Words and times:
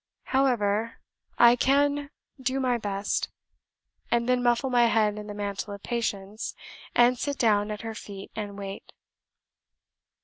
However, 0.23 0.95
I 1.37 1.55
can 1.55 2.09
but 2.35 2.43
do 2.47 2.59
my 2.59 2.79
best, 2.79 3.29
and 4.09 4.27
then 4.27 4.41
muffle 4.41 4.71
my 4.71 4.87
head 4.87 5.19
in 5.19 5.27
the 5.27 5.35
mantle 5.35 5.75
of 5.75 5.83
Patience, 5.83 6.55
and 6.95 7.19
sit 7.19 7.37
down 7.37 7.69
at 7.69 7.81
her 7.81 7.93
feet 7.93 8.31
and 8.35 8.57
wait." 8.57 8.93